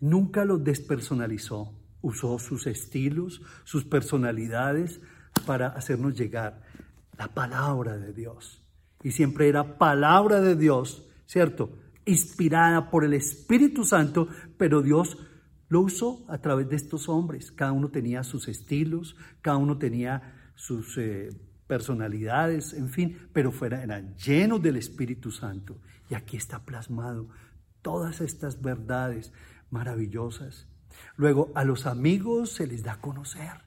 [0.00, 5.00] Nunca los despersonalizó, usó sus estilos, sus personalidades
[5.46, 6.62] para hacernos llegar
[7.18, 8.62] la palabra de Dios.
[9.02, 11.78] Y siempre era palabra de Dios, ¿cierto?
[12.04, 15.18] Inspirada por el Espíritu Santo, pero Dios
[15.68, 17.50] lo usó a través de estos hombres.
[17.50, 21.30] Cada uno tenía sus estilos, cada uno tenía sus eh,
[21.66, 25.80] personalidades, en fin, pero fuera, eran llenos del Espíritu Santo.
[26.10, 27.28] Y aquí está plasmado
[27.82, 29.32] todas estas verdades
[29.70, 30.66] maravillosas.
[31.16, 33.64] Luego, a los amigos se les da a conocer.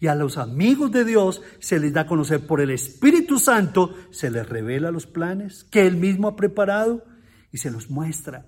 [0.00, 3.94] Y a los amigos de Dios se les da a conocer por el Espíritu Santo,
[4.10, 7.04] se les revela los planes que Él mismo ha preparado
[7.52, 8.46] y se los muestra.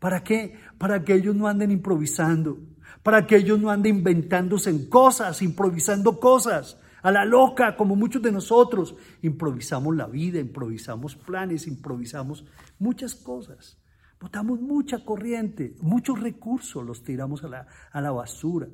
[0.00, 0.58] ¿Para qué?
[0.78, 2.58] Para que ellos no anden improvisando,
[3.04, 8.22] para que ellos no anden inventándose en cosas, improvisando cosas, a la loca, como muchos
[8.22, 8.94] de nosotros.
[9.22, 12.44] Improvisamos la vida, improvisamos planes, improvisamos
[12.78, 13.78] muchas cosas.
[14.20, 18.68] Botamos mucha corriente, muchos recursos los tiramos a la, a la basura.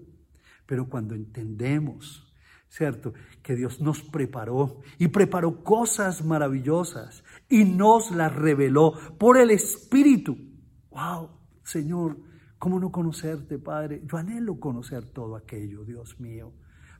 [0.67, 2.33] Pero cuando entendemos,
[2.69, 3.15] ¿cierto?
[3.43, 10.37] Que Dios nos preparó y preparó cosas maravillosas y nos las reveló por el Espíritu.
[10.97, 11.29] ¡Wow!
[11.63, 12.19] Señor,
[12.59, 14.01] ¿cómo no conocerte, Padre?
[14.07, 16.55] Yo anhelo conocer todo aquello, Dios mío,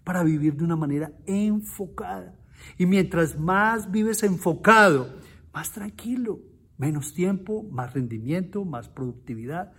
[0.05, 2.35] para vivir de una manera enfocada.
[2.77, 5.09] Y mientras más vives enfocado,
[5.55, 6.41] más tranquilo,
[6.77, 9.73] menos tiempo, más rendimiento, más productividad,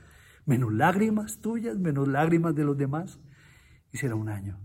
[0.48, 3.20] menos lágrimas tuyas, menos lágrimas de los demás
[3.92, 4.58] y será un año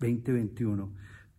[0.00, 0.92] 2021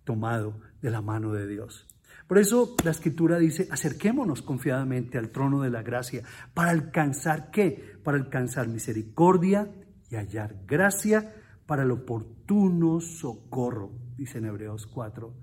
[0.05, 1.87] tomado de la mano de Dios.
[2.29, 6.21] Por eso la escritura dice, acerquémonos confiadamente al trono de la gracia
[6.53, 7.97] para alcanzar qué?
[8.03, 9.67] Para alcanzar misericordia
[10.11, 11.33] y hallar gracia
[11.65, 15.33] para el oportuno socorro, dice en Hebreos 4,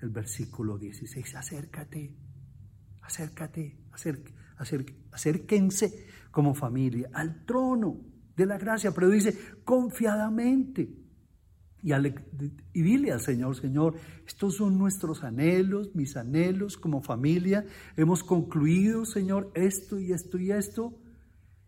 [0.00, 1.34] el versículo 16.
[1.34, 2.16] Acércate,
[3.02, 3.76] acércate,
[5.12, 8.00] acérquense como familia al trono
[8.34, 10.99] de la gracia, pero dice confiadamente
[11.82, 13.94] y, dile al Señor, Señor,
[14.26, 17.64] estos son nuestros anhelos, mis anhelos como familia.
[17.96, 20.94] Hemos concluido, Señor, esto y esto y esto.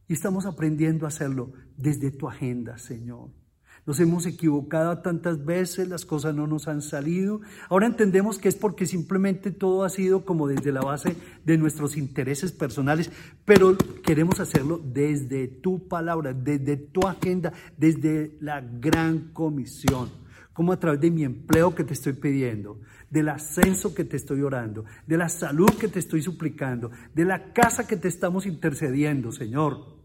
[0.09, 3.42] Y estamos aprendiendo a hacerlo desde tu agenda, Señor.
[3.85, 7.41] Nos hemos equivocado tantas veces, las cosas no nos han salido.
[7.69, 11.97] Ahora entendemos que es porque simplemente todo ha sido como desde la base de nuestros
[11.97, 13.11] intereses personales,
[13.45, 20.11] pero queremos hacerlo desde tu palabra, desde tu agenda, desde la gran comisión.
[20.53, 22.79] Como a través de mi empleo que te estoy pidiendo,
[23.11, 27.53] del ascenso que te estoy orando, de la salud que te estoy suplicando, de la
[27.53, 29.97] casa que te estamos intercediendo, Señor.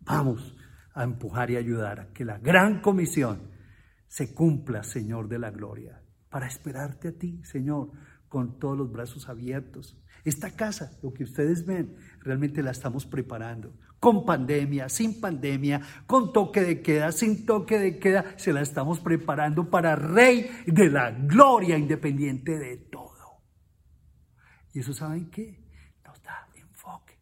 [0.00, 0.56] Vamos
[0.94, 3.50] a empujar y ayudar a que la gran comisión
[4.08, 7.90] se cumpla, Señor de la gloria, para esperarte a ti, Señor,
[8.28, 9.98] con todos los brazos abiertos.
[10.24, 13.74] Esta casa, lo que ustedes ven, realmente la estamos preparando.
[13.98, 19.00] Con pandemia, sin pandemia, con toque de queda, sin toque de queda, se la estamos
[19.00, 23.12] preparando para Rey de la gloria independiente de todo.
[24.72, 25.62] Y eso, ¿saben qué?
[26.04, 27.18] Nos da enfoque,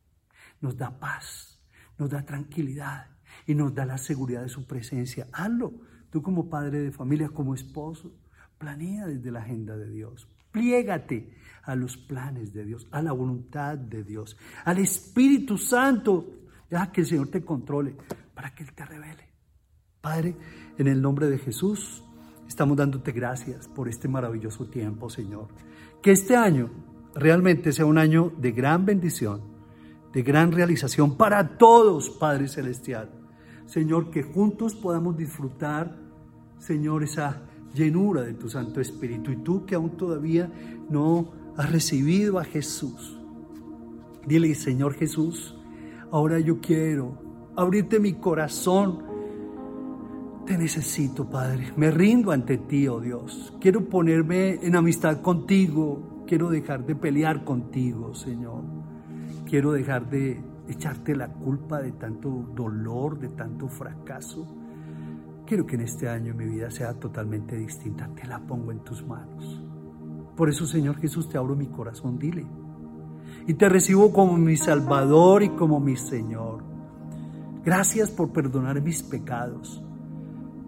[0.61, 1.61] nos da paz,
[1.99, 5.29] nos da tranquilidad y nos da la seguridad de su presencia.
[5.33, 5.73] Hazlo.
[6.11, 8.13] Tú como padre de familia, como esposo,
[8.59, 10.29] planea desde la agenda de Dios.
[10.51, 16.27] Pliégate a los planes de Dios, a la voluntad de Dios, al Espíritu Santo.
[16.69, 17.97] Deja que el Señor te controle
[18.35, 19.29] para que Él te revele.
[20.01, 20.37] Padre,
[20.79, 22.03] en el nombre de Jesús,
[22.49, 25.49] estamos dándote gracias por este maravilloso tiempo, Señor.
[26.03, 26.71] Que este año
[27.15, 29.43] realmente sea un año de gran bendición,
[30.13, 33.20] de gran realización para todos, Padre Celestial.
[33.71, 35.97] Señor, que juntos podamos disfrutar,
[36.59, 39.31] Señor, esa llenura de tu Santo Espíritu.
[39.31, 40.51] Y tú que aún todavía
[40.89, 43.17] no has recibido a Jesús,
[44.27, 45.57] dile, Señor Jesús,
[46.11, 47.17] ahora yo quiero
[47.55, 49.05] abrirte mi corazón.
[50.47, 51.73] Te necesito, Padre.
[51.77, 53.55] Me rindo ante ti, oh Dios.
[53.61, 56.25] Quiero ponerme en amistad contigo.
[56.27, 58.65] Quiero dejar de pelear contigo, Señor.
[59.49, 64.47] Quiero dejar de echarte la culpa de tanto dolor, de tanto fracaso.
[65.47, 68.09] Quiero que en este año mi vida sea totalmente distinta.
[68.15, 69.63] Te la pongo en tus manos.
[70.37, 72.47] Por eso, Señor Jesús, te abro mi corazón, dile.
[73.47, 76.63] Y te recibo como mi Salvador y como mi Señor.
[77.65, 79.83] Gracias por perdonar mis pecados.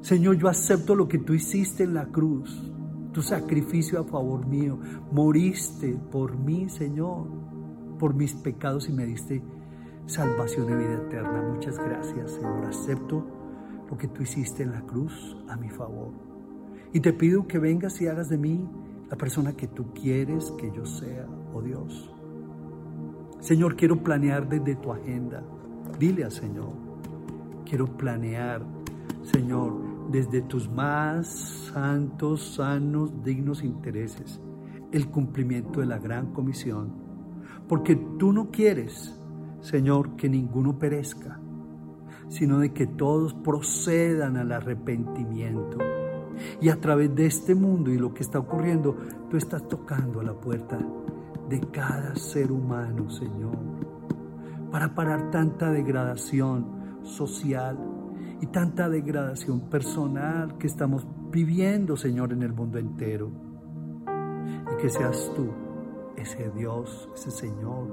[0.01, 2.73] Señor, yo acepto lo que tú hiciste en la cruz,
[3.13, 4.79] tu sacrificio a favor mío.
[5.13, 7.53] Moriste por mí, Señor
[8.03, 9.41] por mis pecados y me diste
[10.07, 11.43] salvación y vida eterna.
[11.43, 12.65] Muchas gracias, Señor.
[12.67, 13.25] Acepto
[13.91, 16.13] lo que tú hiciste en la cruz a mi favor.
[16.93, 18.69] Y te pido que vengas y hagas de mí
[19.11, 22.11] la persona que tú quieres que yo sea, oh Dios.
[23.41, 25.43] Señor, quiero planear desde tu agenda.
[25.99, 26.73] Dile al Señor,
[27.69, 28.63] quiero planear,
[29.23, 31.27] Señor, desde tus más
[31.73, 34.41] santos, sanos, dignos intereses,
[34.93, 36.93] el cumplimiento de la gran comisión.
[37.69, 39.19] Porque tú no quieres,
[39.63, 41.41] Señor, que ninguno perezca,
[42.29, 45.79] sino de que todos procedan al arrepentimiento.
[46.61, 48.97] Y a través de este mundo y lo que está ocurriendo,
[49.31, 50.79] tú estás tocando a la puerta
[51.49, 53.57] de cada ser humano, Señor,
[54.71, 57.79] para parar tanta degradación social
[58.41, 63.31] y tanta degradación personal que estamos viviendo, Señor, en el mundo entero.
[64.73, 65.51] Y que seas tú
[66.17, 67.89] ese Dios, ese Señor,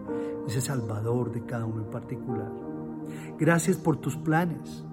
[0.48, 2.52] ese Salvador de cada uno en particular.
[3.38, 4.84] Gracias por tus planes.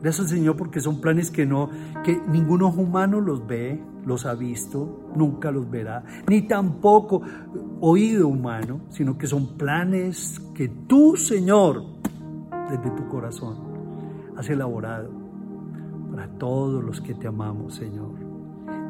[0.00, 1.68] Gracias Señor porque son planes que no,
[2.02, 7.20] que ningún ojo humano los ve, los ha visto, nunca los verá, ni tampoco
[7.80, 11.84] oído humano, sino que son planes que tú Señor,
[12.70, 13.58] desde tu corazón,
[14.36, 15.10] has elaborado
[16.10, 18.30] para todos los que te amamos Señor.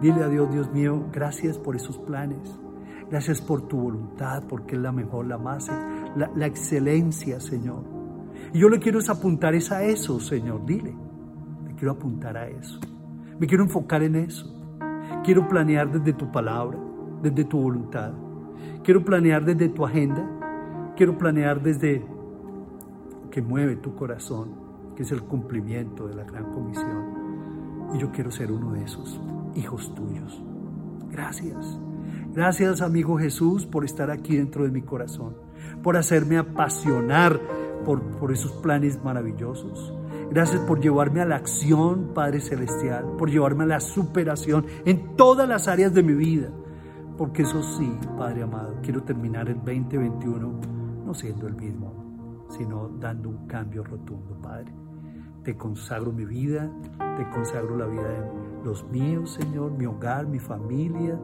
[0.01, 2.59] Dile a Dios, Dios mío, gracias por esos planes.
[3.11, 5.69] Gracias por tu voluntad, porque es la mejor, la más,
[6.17, 7.85] la, excelencia, Señor.
[8.53, 10.95] Y yo le quiero apuntar es a eso, Señor, dile.
[11.67, 12.81] Le quiero apuntar a eso.
[13.39, 14.47] Me quiero enfocar en eso.
[15.25, 16.79] Quiero planear desde tu palabra,
[17.23, 18.13] desde tu voluntad.
[18.83, 20.93] Quiero planear desde tu agenda.
[20.97, 22.05] Quiero planear desde
[23.31, 24.51] que mueve tu corazón,
[24.97, 27.91] que es el cumplimiento de la gran comisión.
[27.95, 29.21] Y yo quiero ser uno de esos
[29.55, 30.43] hijos tuyos.
[31.11, 31.79] Gracias.
[32.33, 35.35] Gracias, amigo Jesús, por estar aquí dentro de mi corazón,
[35.83, 37.41] por hacerme apasionar
[37.85, 39.95] por, por esos planes maravillosos.
[40.31, 45.49] Gracias por llevarme a la acción, Padre Celestial, por llevarme a la superación en todas
[45.49, 46.51] las áreas de mi vida.
[47.19, 50.61] Porque eso sí, Padre amado, quiero terminar el 2021
[51.05, 54.73] no siendo el mismo, sino dando un cambio rotundo, Padre.
[55.43, 56.71] Te consagro mi vida,
[57.17, 61.19] te consagro la vida de los míos, Señor, mi hogar, mi familia,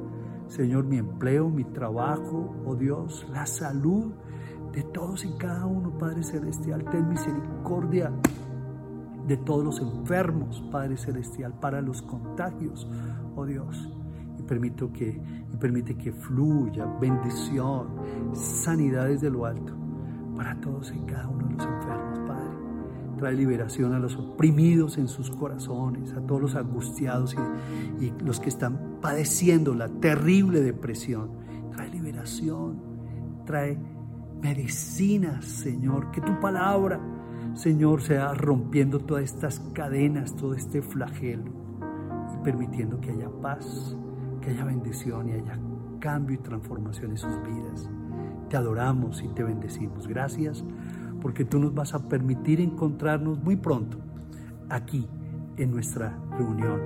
[0.49, 4.13] Señor, mi empleo, mi trabajo, oh Dios, la salud
[4.77, 6.85] de todos y cada uno, Padre Celestial.
[6.91, 8.13] Ten misericordia
[9.27, 12.87] de todos los enfermos, Padre Celestial, para los contagios,
[13.35, 13.91] oh Dios.
[14.39, 15.19] Y, permito que,
[15.51, 17.89] y permite que fluya bendición,
[18.35, 19.73] sanidad desde lo alto
[20.37, 22.51] para todos y cada uno de los enfermos, Padre.
[23.17, 27.35] Trae liberación a los oprimidos en sus corazones, a todos los angustiados
[27.99, 31.31] y, y los que están padeciendo la terrible depresión.
[31.73, 32.77] Trae liberación,
[33.47, 33.96] trae
[34.41, 36.11] medicina, Señor.
[36.11, 37.01] Que tu palabra,
[37.55, 41.51] Señor, sea rompiendo todas estas cadenas, todo este flagelo
[42.35, 43.97] y permitiendo que haya paz,
[44.41, 45.59] que haya bendición y haya
[46.01, 47.91] cambio y transformación en sus vidas.
[48.49, 50.07] Te adoramos y te bendecimos.
[50.07, 50.65] Gracias
[51.21, 53.99] porque tú nos vas a permitir encontrarnos muy pronto
[54.69, 55.09] aquí
[55.57, 56.81] en nuestra reunión,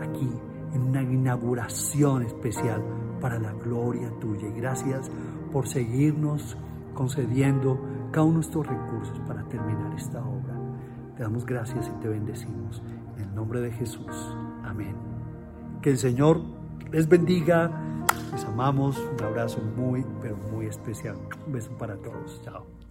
[0.00, 0.28] aquí
[0.74, 2.82] en una inauguración especial
[3.20, 4.48] para la gloria tuya.
[4.48, 5.10] Y gracias
[5.52, 6.56] por seguirnos
[6.94, 7.80] concediendo
[8.10, 10.54] cada uno de estos recursos para terminar esta obra.
[11.16, 12.82] Te damos gracias y te bendecimos.
[13.16, 14.36] En el nombre de Jesús.
[14.64, 14.94] Amén.
[15.82, 16.40] Que el Señor
[16.92, 17.70] les bendiga.
[18.32, 18.98] Les amamos.
[18.98, 21.16] Un abrazo muy, pero muy especial.
[21.46, 22.40] Un beso para todos.
[22.42, 22.89] Chao.